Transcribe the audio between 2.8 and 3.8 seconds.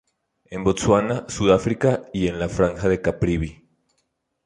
de Caprivi.